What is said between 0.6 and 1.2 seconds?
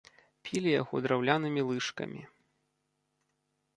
яго